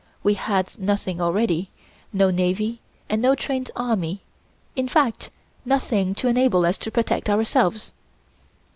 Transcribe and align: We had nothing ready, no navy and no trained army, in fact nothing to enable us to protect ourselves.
We 0.23 0.33
had 0.33 0.79
nothing 0.79 1.19
ready, 1.19 1.69
no 2.11 2.31
navy 2.31 2.81
and 3.07 3.21
no 3.21 3.35
trained 3.35 3.69
army, 3.75 4.23
in 4.75 4.87
fact 4.87 5.29
nothing 5.63 6.15
to 6.15 6.27
enable 6.27 6.65
us 6.65 6.79
to 6.79 6.89
protect 6.89 7.29
ourselves. 7.29 7.93